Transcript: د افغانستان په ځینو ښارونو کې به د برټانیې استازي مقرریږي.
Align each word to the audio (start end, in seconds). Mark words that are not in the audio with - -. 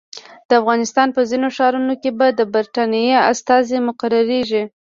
د 0.47 0.49
افغانستان 0.61 1.07
په 1.15 1.21
ځینو 1.29 1.47
ښارونو 1.57 1.93
کې 2.01 2.09
به 2.17 2.27
د 2.39 2.41
برټانیې 2.53 3.15
استازي 3.31 3.77
مقرریږي. 3.87 4.63